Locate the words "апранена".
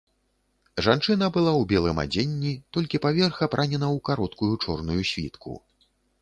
3.47-3.87